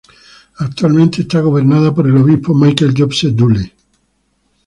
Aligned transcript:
Actualmente 0.57 1.21
está 1.21 1.41
gobernada 1.41 1.93
por 1.93 2.07
el 2.07 2.17
obispo 2.17 2.55
Michael 2.55 2.95
Joseph 2.97 3.35
Dooley. 3.35 3.71